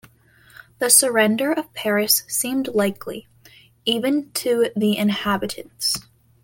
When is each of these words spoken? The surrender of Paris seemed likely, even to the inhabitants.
The 0.79 0.89
surrender 0.89 1.51
of 1.53 1.71
Paris 1.75 2.23
seemed 2.27 2.69
likely, 2.69 3.27
even 3.85 4.31
to 4.31 4.71
the 4.75 4.97
inhabitants. 4.97 5.95